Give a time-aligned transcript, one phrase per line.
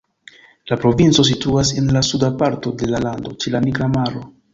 [0.69, 4.25] La provinco situas en la suda parto de la lando, ĉe la Nigra Maro.